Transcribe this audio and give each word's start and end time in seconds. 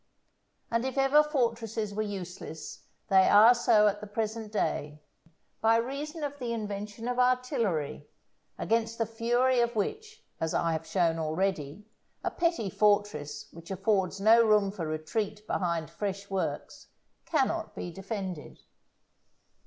And 0.71 0.83
if 0.83 0.97
ever 0.97 1.21
fortresses 1.21 1.93
were 1.93 2.01
useless 2.01 2.85
they 3.09 3.27
are 3.29 3.53
so 3.53 3.85
at 3.87 4.01
the 4.01 4.07
present 4.07 4.51
day, 4.51 4.99
by 5.61 5.75
reason 5.75 6.23
of 6.23 6.39
the 6.39 6.53
invention 6.53 7.07
of 7.07 7.19
artillery, 7.19 8.07
against 8.57 8.97
the 8.97 9.05
fury 9.05 9.59
of 9.59 9.75
which, 9.75 10.23
as 10.39 10.55
I 10.55 10.71
have 10.71 10.87
shown 10.87 11.19
already, 11.19 11.85
a 12.23 12.31
petty 12.31 12.71
fortress 12.71 13.47
which 13.51 13.69
affords 13.69 14.19
no 14.19 14.43
room 14.43 14.71
for 14.71 14.87
retreat 14.87 15.45
behind 15.45 15.91
fresh 15.91 16.31
works, 16.31 16.87
cannot 17.27 17.75
be 17.75 17.91
defended. 17.91 18.57